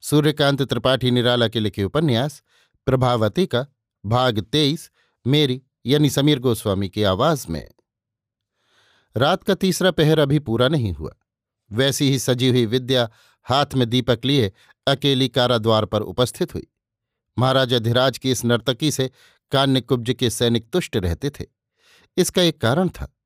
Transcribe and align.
सूर्यकांत 0.00 0.62
त्रिपाठी 0.62 1.10
निराला 1.10 1.48
के 1.48 1.60
लिखे 1.60 1.84
उपन्यास, 1.84 2.42
प्रभावती 2.86 3.46
का 3.46 3.66
भाग 4.06 4.40
तेईस, 4.40 4.90
मेरी 5.26 5.62
यानी 5.86 6.10
समीर 6.10 6.38
गोस्वामी 6.38 6.88
की 6.88 7.02
आवाज़ 7.02 7.46
में। 7.48 7.70
रात 9.16 9.42
का 9.42 9.54
तीसरा 9.54 9.90
पहर 9.90 10.18
अभी 10.18 10.38
पूरा 10.38 10.68
नहीं 10.68 10.92
हुआ। 10.92 11.14
वैसी 11.72 12.10
ही 12.10 12.18
सजी 12.18 12.48
हुई 12.48 12.66
विद्या 12.66 13.10
हाथ 13.44 13.66
में 13.74 13.90
दीपक 13.90 14.20
लिए 14.24 14.52
अकेली 14.86 15.28
काराद्वार 15.28 15.84
पर 15.84 16.00
उपस्थित 16.00 16.54
हुई। 16.54 16.66
महाराजा 17.38 17.78
धीराज 17.78 18.18
की 18.18 18.30
इस 18.30 18.44
नर्तकी 18.44 18.90
से 18.90 19.10
कान्यकुब्ज 19.50 20.16
के 20.18 20.30
सैनिक 20.30 20.70
तुष्ट 20.70 20.96
रहते 20.96 21.30
थे। 21.30 21.44
इसका 22.16 22.42
एक 22.42 22.60
कारण 22.60 22.88
था। 22.88 23.16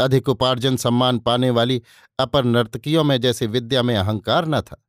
अधिक 0.00 0.28
उपार्जन 0.28 0.76
सम्मान 0.76 1.18
पाने 1.18 1.50
वाली 1.50 1.82
अपर 2.18 2.44
नर्तकियों 2.44 3.04
में 3.04 3.20
जैसे 3.20 3.46
विद्या 3.46 3.82
में 3.82 3.96
अहंकार 3.96 4.48
न 4.48 4.60
था। 4.60 4.81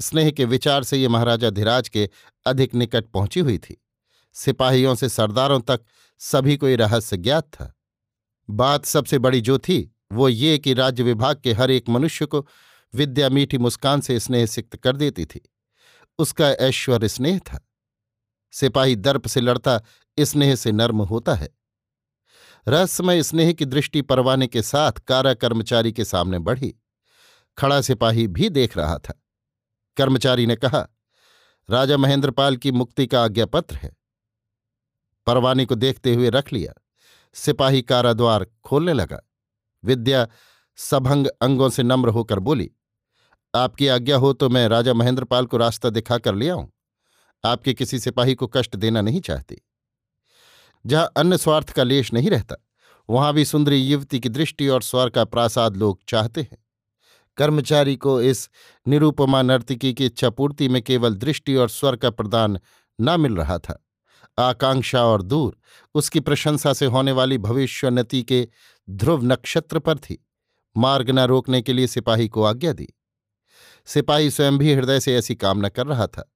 स्नेह 0.00 0.30
के 0.30 0.44
विचार 0.44 0.84
से 0.84 0.98
ये 0.98 1.08
महाराजा 1.08 1.50
धीराज 1.50 1.88
के 1.88 2.10
अधिक 2.46 2.74
निकट 2.74 3.04
पहुँची 3.04 3.40
हुई 3.40 3.58
थी। 3.58 3.84
सिपाहियों 4.32 4.94
से 4.94 5.08
सरदारों 5.08 5.60
तक 5.60 5.80
सभी 6.18 6.56
को 6.56 6.68
ये 6.68 6.76
रहस्य 6.76 7.16
ज्ञात 7.16 7.44
था। 7.44 7.74
बात 8.50 8.84
सबसे 8.84 9.18
बड़ी 9.18 9.40
जो 9.40 9.58
थी, 9.58 9.96
वो 10.12 10.28
ये 10.28 10.58
कि 10.58 10.74
राज्य 10.74 11.02
विभाग 11.02 11.40
के 11.44 11.52
हर 11.52 11.70
एक 11.70 11.88
मनुष्य 11.88 12.26
को 12.26 12.46
विद्या 12.94 13.28
मीठी 13.28 13.58
मुस्कान 13.58 14.00
से 14.00 14.20
स्नेह 14.20 14.46
सिक्त 14.46 14.76
कर 14.76 14.96
देती 14.96 15.24
थी। 15.24 15.40
उसका 16.18 16.50
ऐश्वर्य 16.50 17.08
स्नेह 17.08 17.38
था। 17.38 17.68
सिपाही 18.52 18.96
दर्प 18.96 19.26
से 19.26 19.40
लड़ता 19.40 19.82
स्नेह 20.20 20.54
से 20.54 20.72
नर्म 20.72 21.02
होता 21.02 21.34
है। 21.34 21.48
रहस्यमय 22.68 23.22
स्नेह 23.22 23.52
की 23.52 23.64
दृष्टि 23.64 24.02
परवाने 24.02 24.46
के 24.46 24.62
साथ 24.62 24.92
कारा 24.92 25.34
कर्मचारी 25.34 25.92
के 25.92 26.04
सामने 26.04 26.38
बढ़ी। 26.38 26.74
खड़ा 27.58 27.80
सिपाही 27.80 28.26
भी 28.28 28.48
देख 28.48 28.76
रहा 28.76 28.98
था। 28.98 29.19
कर्मचारी 29.96 30.46
ने 30.46 30.56
कहा, 30.56 30.86
राजा 31.68 31.96
महेंद्रपाल 31.96 32.56
की 32.56 32.72
मुक्ति 32.72 33.06
का 33.06 33.24
आज्ञापत्र 33.24 33.76
है। 33.76 33.96
परवानी 35.26 35.66
को 35.66 35.74
देखते 35.74 36.14
हुए 36.14 36.30
रख 36.30 36.52
लिया। 36.52 36.72
सिपाही 37.34 37.82
काराद्वार 37.82 38.46
खोलने 38.64 38.92
लगा। 38.92 39.20
विद्या 39.84 40.26
सभंग 40.78 41.26
अंगों 41.40 41.68
से 41.70 41.82
नम्र 41.82 42.08
होकर 42.08 42.38
बोली, 42.38 42.70
आपकी 43.54 43.88
आज्ञा 43.88 44.16
हो 44.16 44.32
तो 44.32 44.48
मैं 44.48 44.68
राजा 44.68 44.94
महेंद्रपाल 44.94 45.46
को 45.46 45.56
रास्ता 45.56 45.90
दिखाकर 45.90 46.34
ले 46.34 46.48
आऊँ। 46.48 46.70
आपके 47.44 47.74
किसी 47.74 47.98
सिपाही 47.98 48.34
को 48.34 48.46
कष्ट 48.46 48.76
देना 48.76 49.00
नहीं 49.00 49.20
चाहती। 49.20 49.56
जहाँ 50.86 51.10
अन्य 51.16 51.38
स्वार्थ 51.38 51.70
का 51.70 51.82
लेश 51.82 52.12
नहीं 52.12 52.30
रहता, 52.30 52.56
वहाँ 53.10 53.32
भी 53.32 53.44
सुंदरी 53.44 53.76
युवती 53.76 54.20
की 54.20 54.28
दृष्टि 54.28 54.68
और 54.68 54.82
स्वर 54.82 55.10
का 55.10 55.24
प्रासाद 55.24 55.76
लोग 55.76 56.00
चाहते 56.08 56.42
हैं। 56.42 56.58
कर्मचारी 57.40 57.96
को 57.96 58.22
इस 58.22 58.50
निरूपमा 58.88 59.42
नर्तिकी 59.42 59.94
की 59.94 60.06
इच्छापूर्ति 60.06 60.68
में 60.68 60.82
केवल 60.82 61.14
दृष्टि 61.14 61.54
और 61.54 61.68
स्वर 61.68 61.96
का 61.96 62.10
प्रदान 62.10 62.60
न 63.00 63.20
मिल 63.20 63.36
रहा 63.36 63.58
था। 63.58 63.86
आकांक्षा 64.38 65.04
और 65.04 65.22
दूर 65.22 65.58
उसकी 65.94 66.20
प्रशंसा 66.20 66.72
से 66.72 66.86
होने 66.86 67.12
वाली 67.12 67.38
भविष्योन्नति 67.38 68.22
के 68.22 68.48
ध्रुव 68.90 69.24
नक्षत्र 69.24 69.78
पर 69.78 69.98
थी। 69.98 70.26
मार्ग 70.76 71.10
न 71.10 71.18
रोकने 71.18 71.62
के 71.62 71.72
लिए 71.72 71.86
सिपाही 71.86 72.28
को 72.28 72.42
आज्ञा 72.42 72.72
दी। 72.72 72.88
सिपाही 73.86 74.30
स्वयं 74.30 74.58
भी 74.58 74.74
हृदय 74.74 75.00
से 75.00 75.16
ऐसी 75.16 75.34
कामना 75.34 75.68
कर 75.68 75.86
रहा 75.86 76.06
था। 76.06 76.32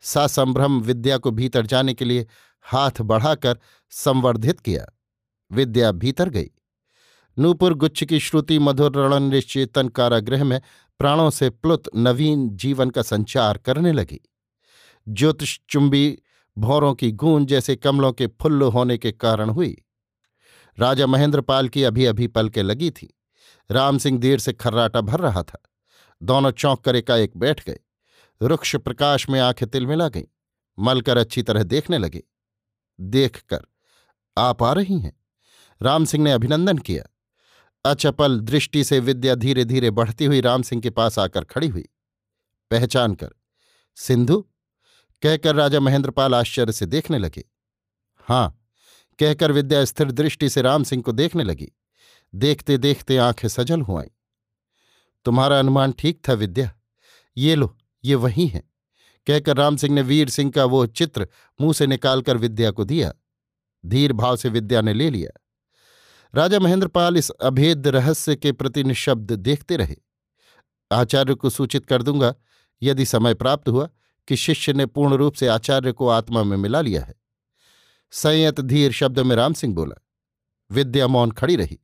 सासंभ्रम 0.00 0.80
विद्या 0.80 1.18
को 1.18 1.30
भीतर 1.30 1.66
जाने 1.66 1.94
के 1.94 2.04
लिए 2.04 2.26
हाथ 2.62 3.00
बढ़ाकर 3.00 3.58
संवर्धित 3.90 4.60
किया। 4.60 4.86
विद्या 5.52 5.92
भीतर 5.92 6.28
गई। 6.28 6.50
नूपुर 7.38 7.74
गुच्छ 7.74 8.04
की 8.04 8.20
श्रुति 8.20 8.58
मधुर 8.58 8.98
रण 8.98 9.22
निश्चेतन 9.22 9.88
कारागृह 9.88 10.44
में 10.44 10.60
प्राणों 10.98 11.30
से 11.30 11.50
प्लुत 11.50 11.90
नवीन 11.96 12.50
जीवन 12.50 12.90
का 12.90 13.02
संचार 13.02 13.58
करने 13.58 13.92
लगी। 13.92 14.20
ज्योतिष 15.08 15.58
चुंबी 15.68 16.18
भौरों 16.58 16.94
की 16.94 17.12
गूंज 17.12 17.48
जैसे 17.48 17.76
कमलों 17.76 18.12
के 18.12 18.26
फुल्ल 18.26 18.62
होने 18.62 18.98
के 18.98 19.12
कारण 19.12 19.50
हुई। 19.50 19.84
राजा 20.78 21.06
महेंद्रपाल 21.06 21.68
की 21.68 21.84
अभी 21.84 22.04
अभी 22.04 22.26
पलके 22.26 22.62
लगी 22.62 22.90
थी। 22.90 23.18
राम 23.70 23.98
सिंह 23.98 24.18
देर 24.18 24.38
से 24.38 24.52
खर्राटा 24.52 25.00
भर 25.00 25.20
रहा 25.20 25.42
था। 25.42 25.62
दोनों 26.22 26.50
चौंक 26.50 26.80
कर 26.80 26.96
एकाएक 26.96 27.36
बैठ 27.36 27.66
गए। 27.66 27.78
रुक्ष 28.42 28.76
प्रकाश 28.76 29.28
में 29.28 29.40
आँखें 29.40 29.68
तिलमिला 29.68 30.08
गईं। 30.08 30.24
मलकर 30.78 31.16
अच्छी 31.16 31.42
तरह 31.42 31.62
देखने 31.62 31.98
लगे। 31.98 32.22
देखकर, 33.00 33.60
आप 34.38 34.62
आ 34.62 34.72
रही 34.72 34.98
हैं? 34.98 35.20
राम 35.82 36.04
सिंह 36.04 36.24
ने 36.24 36.32
अभिनंदन 36.32 36.78
किया। 36.78 37.04
अचपल 37.86 38.40
दृष्टि 38.40 38.84
से 38.84 38.98
विद्या 39.00 39.34
धीरे 39.34 39.64
धीरे 39.64 39.90
बढ़ती 39.90 40.24
हुई 40.24 40.40
राम 40.40 40.62
सिंह 40.62 40.82
के 40.82 40.90
पास 40.90 41.18
आकर 41.18 41.44
खड़ी 41.44 41.68
हुई। 41.68 41.88
पहचान 42.70 43.14
कर। 43.14 43.30
सिंधु? 43.96 44.40
कहकर 45.22 45.54
राजा 45.54 45.80
महेंद्रपाल 45.80 46.34
आश्चर्य 46.34 46.72
से 46.72 46.86
देखने 46.86 47.18
लगे। 47.18 47.44
हाँ, 48.16 48.68
कहकर 49.18 49.52
विद्या 49.52 49.84
स्थिर 49.84 50.10
दृष्टि 50.10 50.48
से 50.50 50.62
राम 50.62 50.84
सिंह 50.84 51.02
को 51.02 51.12
देखने 51.12 51.44
लगी। 51.44 51.72
देखते 52.34 52.78
देखते 52.78 53.16
आँखें 53.16 53.48
सजल 53.48 53.80
हुआई 53.80 54.10
तुम्हारा 55.24 55.58
अनुमान 55.58 55.92
ठीक 55.92 56.20
था 56.28 56.32
विद्या। 56.32 56.72
ये 57.36 57.54
लो, 57.54 57.78
ये 58.04 58.14
वही 58.14 58.46
है। 58.46 58.62
कहकर 59.26 59.56
राम 59.56 59.76
सिंह 59.76 59.94
ने 59.94 60.02
वीर 60.02 60.28
सिंह 60.28 60.50
का 60.50 60.64
वो 60.64 60.86
चित्र 60.86 61.28
मुँह 61.60 61.72
से 61.72 61.86
निकालकर 61.86 62.36
विद्या 62.36 62.70
को 62.70 62.84
दिया। 62.84 63.12
धीर 63.86 64.12
भाव 64.12 64.36
से 64.36 64.48
विद्या 64.48 64.80
ने 64.80 64.94
ले 64.94 65.10
लिया। 65.10 65.40
राजा 66.36 66.58
महेंद्रपाल 66.58 67.16
इस 67.16 67.30
अभेद 67.30 67.88
रहस्य 67.88 68.36
के 68.36 68.52
प्रति 68.52 68.84
निशब्द 68.84 69.32
देखते 69.32 69.76
रहे। 69.76 69.96
आचार्य 70.92 71.34
को 71.34 71.50
सूचित 71.50 71.86
कर 71.86 72.02
दूँगा, 72.02 72.34
यदि 72.82 73.04
समय 73.04 73.34
प्राप्त 73.34 73.68
हुआ 73.68 73.88
कि 74.28 74.36
शिष्य 74.36 74.72
ने 74.72 74.86
पूर्ण 74.86 75.14
रूप 75.14 75.34
से 75.34 75.46
आचार्य 75.46 75.92
को 75.92 76.08
आत्मा 76.08 76.42
में 76.42 76.56
मिला 76.56 76.80
लिया 76.80 77.02
है। 77.02 77.14
संयत 78.10 78.60
धीर 78.60 78.92
शब्द 78.92 79.18
में 79.18 79.36
राम 79.36 79.52
सिंह 79.52 79.74
बोला, 79.74 80.06
विद्या 80.70 81.06
मौन 81.06 81.30
खड़ी 81.30 81.56
रही, 81.56 81.78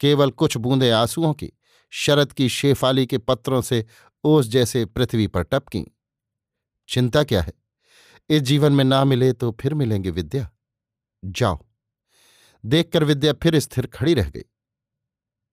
केवल 0.00 0.30
कुछ 0.30 0.56
बूंदे 0.56 0.90
आंसुओं 0.90 1.32
की, 1.32 1.52
शरद 1.90 2.32
की 2.32 2.48
शेफाली 2.48 3.06
के 3.06 3.18
पत्रों 3.18 3.62
से 3.62 3.86
ओस 4.24 4.46
जैसे 4.46 4.84
पृथ्वी 4.84 5.26
पर 5.26 5.42
टपकी। 5.42 5.96
चिंता 6.88 7.24
क्या 7.24 7.42
है? 7.42 7.52
इस 8.30 8.42
जीवन 8.42 8.72
में 8.72 8.84
ना 8.84 9.04
मिले 9.04 9.32
तो 9.32 9.56
फिर 9.60 9.74
मिलेंगे 9.74 10.10
विद्या। 10.10 10.50
जाओ। 11.24 11.69
देखकर 12.64 13.04
विद्या 13.04 13.32
फिर 13.32 13.58
स्थिर 13.58 13.86
खड़ी 13.86 14.14
रह 14.14 14.30
गई। 14.30 14.44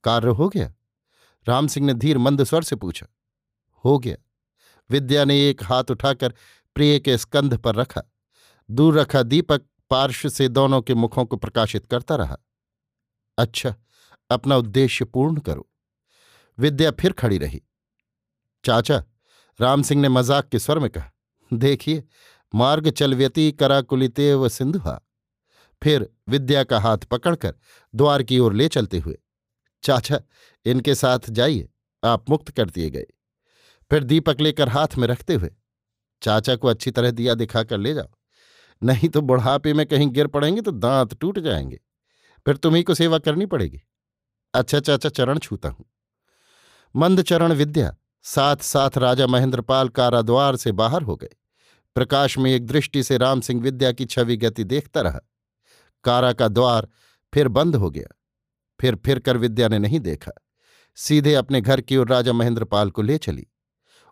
कार्य 0.03 0.27
हो 0.27 0.49
गया? 0.49 0.73
राम 1.47 1.67
सिंह 1.67 1.85
ने 1.85 1.93
धीर 1.93 2.17
मंद 2.17 2.43
स्वर 2.43 2.63
से 2.63 2.75
पूछा। 2.75 3.07
हो 3.85 3.99
गया। 3.99 4.15
विद्या 4.89 5.25
ने 5.25 5.49
एक 5.49 5.63
हाथ 5.63 5.83
उठाकर 5.91 6.33
प्रिय 6.75 6.99
के 6.99 7.17
स्कंध 7.17 7.57
पर 7.57 7.75
रखा। 7.75 8.01
दूर 8.71 8.99
रखा 8.99 9.23
दीपक, 9.23 9.61
पार्श्व 9.89 10.29
से 10.29 10.47
दोनों 10.47 10.81
के 10.81 10.93
मुखों 10.93 11.25
को 11.25 11.37
प्रकाशित 11.37 11.85
करता 11.85 12.15
रहा। 12.15 12.37
अच्छा 13.37 13.75
अपना 14.29 14.55
उद्देश्य 14.55 15.05
पूर्ण 15.05 15.39
करो। 15.39 15.69
विद्या 16.57 16.91
फिर 16.91 17.11
खड़ी 17.11 17.37
रही। 17.37 17.61
चाचा, 18.63 19.03
राम 19.59 19.81
सिंह 19.81 20.01
ने 20.01 20.09
मज़ाक 20.09 20.49
के 20.49 20.59
स्वर 20.59 20.79
में 20.79 20.89
कहा, 20.89 21.11
देखिए, 21.53 22.03
मार्ग 22.55 22.89
चलव्यती 22.89 23.51
कराकुलिते 23.51 24.33
व 24.33 24.49
सिंधुहा। 24.49 25.06
फिर 25.81 26.09
विद्या 26.29 26.63
का 26.63 26.79
हाथ 26.79 26.97
पकड़कर 27.11 27.53
द्वार 27.93 28.23
की 28.23 28.39
ओर 28.39 28.53
ले 28.53 28.67
चलते 28.67 28.99
हुए, 28.99 29.17
चाचा, 29.83 30.19
इनके 30.65 30.95
साथ 30.95 31.29
जाइए, 31.29 31.69
आप 32.03 32.29
मुक्त 32.29 32.49
कर 32.49 32.69
दिए 32.69 32.89
गए। 32.89 33.05
फिर 33.91 34.03
दीपक 34.03 34.41
लेकर 34.41 34.69
हाथ 34.69 34.95
में 34.97 35.07
रखते 35.07 35.33
हुए, 35.33 35.49
चाचा 36.21 36.55
को 36.55 36.67
अच्छी 36.67 36.91
तरह 36.91 37.11
दिया 37.11 37.33
दिखाकर 37.33 37.77
ले 37.77 37.93
जाओ, 37.93 38.09
नहीं 38.81 39.09
तो 39.09 39.21
बुढ़ापे 39.21 39.73
में 39.73 39.85
कहीं 39.85 40.09
गिर 40.11 40.27
पड़ेंगे 40.27 40.61
तो 40.61 40.71
दांत 40.71 41.13
टूट 41.13 41.39
जाएँगे, 41.39 41.79
फिर 42.45 42.57
तुम्ही 42.57 42.83
को 42.83 42.93
सेवा 42.93 43.17
करनी 43.19 43.45
पड़ेगी। 43.45 43.81
अच्छा 44.53 44.79
चाचा, 44.79 45.09
चरण 45.09 45.39
छूता 45.39 45.69
हूँ। 45.69 45.85
मंदचरण 46.95 47.53
विद्या 47.53 47.95
साथ 48.25 48.57
साथ 48.57 48.97
राजा 48.97 49.27
महेंद्रपाल 49.27 49.89
काराद्वार 49.89 50.55
से 50.55 50.71
बाहर 50.71 51.01
हो 51.01 51.15
गए। 51.15 51.35
प्रकाश 51.95 52.37
में 52.37 52.51
एक 52.51 52.65
दृष्टि 52.65 53.03
से 53.03 53.17
राम 53.17 53.41
सिंह 53.41 53.61
विद्या 53.61 53.91
की 53.91 54.05
छवि 54.05 54.37
गति 54.37 54.63
देखता 54.63 55.01
रहा। 55.01 55.19
कारा 56.03 56.33
का 56.33 56.47
द्वार 56.47 56.87
फिर 57.33 57.47
बंद 57.47 57.75
हो 57.75 57.89
गया। 57.89 58.15
फिर 58.81 58.95
फिर 58.95 59.19
कर 59.19 59.37
विद्या 59.37 59.67
ने 59.67 59.79
नहीं 59.79 59.99
देखा। 59.99 60.31
सीधे 60.95 61.33
अपने 61.33 61.61
घर 61.61 61.81
की 61.81 61.97
ओर 61.97 62.07
राजा 62.07 62.33
महेंद्रपाल 62.33 62.91
को 62.91 63.01
ले 63.01 63.17
चली। 63.17 63.47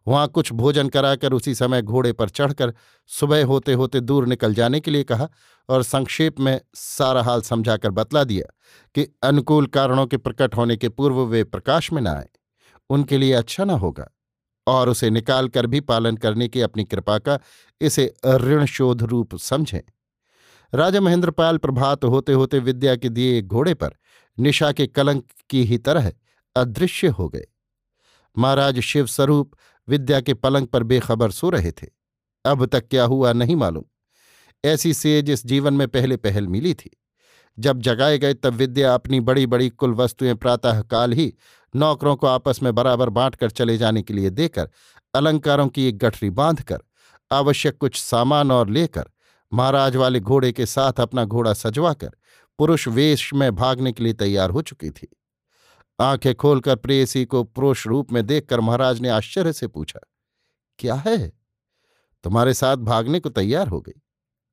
वहाँ 0.08 0.28
कुछ 0.28 0.54
भोजन 0.54 0.90
कराकर 0.90 1.34
उसी 1.34 1.56
समय 1.56 1.82
घोड़े 1.82 2.14
पर 2.14 2.30
चढ़कर 2.30 2.74
सुबह 3.08 3.46
होते 3.46 3.74
होते 3.74 4.00
दूर 4.00 4.28
निकल 4.28 4.54
जाने 4.54 4.80
के 4.80 4.92
लिए 4.92 5.04
कहा 5.04 5.30
और 5.70 5.84
संक्षेप 5.84 6.40
में 6.40 6.62
सारा 6.76 7.24
हाल 7.24 7.42
समझाकर 7.42 7.90
बतला 7.90 8.24
दिया 8.24 8.54
कि 8.96 9.16
अनुकूल 9.24 9.68
कारणों 9.68 10.08
के 10.08 10.18
प्रकट 10.18 10.56
होने 10.56 10.78
के 10.78 10.90
पूर्व 10.90 11.20
वे 11.20 11.44
प्रकाश 11.44 11.94
में 11.94 12.02
न 12.02 12.08
आए। 12.08 12.30
उनके 12.90 13.18
लिए 13.18 13.34
अच्छा 13.34 13.66
न 13.66 13.70
होगा 13.70 14.08
और 14.68 14.90
उसे 14.90 15.10
निकाल 15.10 15.48
कर 15.48 15.68
भी 15.68 15.80
पालन 15.80 16.18
करने 16.18 16.48
की 16.48 16.62
अपनी 16.62 16.84
कृपा 16.84 17.20
का 17.20 17.40
इसे 17.82 18.14
ऋण 18.26 18.66
शोध 18.66 19.04
रूप 19.04 19.36
समझें। 19.36 19.82
राजा 20.74 21.02
महेंद्रपाल 21.02 21.58
प्रभात 21.58 22.04
होते 22.04 22.34
होते 22.34 22.60
विद्या 22.60 22.96
के 22.96 23.10
दिए 23.10 23.38
एक 23.40 23.48
घोड़े 23.48 23.74
पर 23.74 23.92
निशा 24.40 24.72
के 24.72 24.88
कलंक 24.88 25.28
की 25.50 25.64
ही 25.64 25.78
तरह 25.78 26.12
अदृश्य 26.56 27.08
हो 27.08 27.30
गए। 27.30 27.46
महाराज 28.38 28.80
शिव 28.80 29.06
स्वरूप 29.06 29.56
विद्या 29.88 30.22
के 30.22 30.34
पलंग 30.34 30.68
पर 30.68 30.84
बेखबर 30.84 31.32
सो 31.32 31.50
रहे 31.50 31.72
थे। 31.72 31.88
अब 32.46 32.66
तक 32.66 32.88
क्या 32.88 33.04
हुआ 33.04 33.34
नहीं 33.34 33.56
मालूम। 33.56 33.84
ऐसी 34.66 34.94
सेज 34.94 35.30
इस 35.30 35.46
जीवन 35.46 35.74
में 35.74 35.88
पहले 35.88 36.18
पहल 36.18 36.48
मिली 36.48 36.74
थी। 36.74 36.98
जब 37.60 37.80
जगाए 37.82 38.18
गए 38.18 38.34
तब 38.34 38.54
विद्या 38.54 38.94
अपनी 38.94 39.20
बड़ी 39.20 39.46
बड़ी 39.48 39.70
कुल 39.70 39.94
वस्तुएँ 39.94 40.34
प्रातःकाल 40.34 41.14
ही 41.14 41.34
नौकरों 41.76 42.16
को 42.16 42.28
आपस 42.28 42.64
में 42.64 42.76
बराबर 42.76 43.10
बांटकर 43.10 43.50
चले 43.50 43.78
जाने 43.78 44.02
के 44.02 44.14
लिए 44.14 44.30
देकर 44.30 44.70
अलंकारों 45.16 45.68
की 45.68 45.88
एक 45.88 45.98
गठरी 45.98 46.30
बांधकर 46.30 46.80
आवश्यक 47.32 47.78
कुछ 47.78 48.02
सामान 48.02 48.52
और 48.52 48.70
लेकर 48.70 49.06
महाराज 49.54 49.96
वाले 49.96 50.20
घोड़े 50.20 50.52
के 50.52 50.66
साथ 50.66 51.00
अपना 51.00 51.26
घोड़ा 51.26 51.54
सजवाकर 51.54 52.12
पुरुष 52.60 52.88
वेश 52.88 53.34
में 53.34 53.56
भागने 53.56 53.92
के 53.92 54.04
लिए 54.04 54.14
तैयार 54.14 54.50
हो 54.50 54.62
चुकी 54.62 54.90
थी। 54.90 55.08
आँखें 56.00 56.34
खोलकर 56.36 56.76
प्रेयसी 56.76 57.26
को 57.26 57.44
पुरुष 57.44 57.86
रूप 57.88 58.12
में 58.12 58.26
देखकर 58.26 58.60
महाराज 58.60 59.00
ने 59.02 59.10
आश्चर्य 59.10 59.54
से 59.54 59.68
पूछा, 59.68 60.00
क्या 60.80 60.96
है? 60.96 61.32
तुम्हारे 62.24 62.54
साथ 62.54 62.76
भागने 62.76 63.20
को 63.20 63.30
तैयार 63.30 63.68
हो 63.68 63.82
गई। 63.82 64.02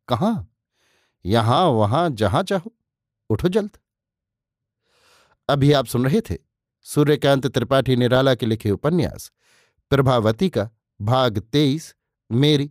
कहाँ? 0.08 0.48
यहाँ, 1.24 1.64
वहाँ, 1.66 2.08
जहाँ 2.10 2.42
चाहो। 2.42 2.72
उठो 3.30 3.48
जल्द। 3.48 3.76
अभी 5.48 5.72
आप 5.72 5.86
सुन 5.86 6.04
रहे 6.04 6.20
थे 6.20 6.36
सूर्यकांत 6.86 7.46
त्रिपाठी 7.46 7.96
निराला 7.96 8.34
के 8.34 8.46
लिखे 8.46 8.70
उपन्यास, 8.70 9.30
प्रभावती 9.90 10.48
का 10.48 10.68
भाग 11.00 11.38
तेईस, 11.38 11.94
मेरी 12.30 12.70